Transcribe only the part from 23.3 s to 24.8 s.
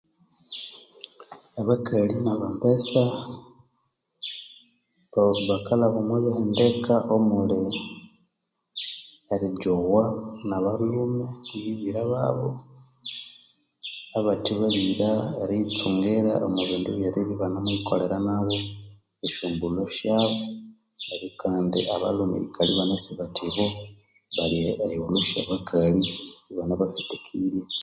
ibo bali